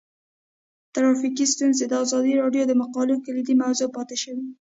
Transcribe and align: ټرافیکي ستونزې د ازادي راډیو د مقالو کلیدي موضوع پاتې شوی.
ټرافیکي 0.93 1.45
ستونزې 1.53 1.85
د 1.87 1.93
ازادي 2.03 2.33
راډیو 2.41 2.63
د 2.67 2.73
مقالو 2.81 3.23
کلیدي 3.25 3.55
موضوع 3.63 3.89
پاتې 3.95 4.15
شوی. 4.23 4.43